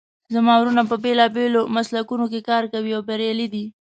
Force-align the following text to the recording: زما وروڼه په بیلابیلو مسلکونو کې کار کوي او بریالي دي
زما 0.33 0.53
وروڼه 0.59 0.83
په 0.91 0.95
بیلابیلو 1.03 1.61
مسلکونو 1.75 2.25
کې 2.31 2.39
کار 2.49 2.63
کوي 2.73 2.91
او 2.97 3.01
بریالي 3.09 3.47
دي 3.53 3.65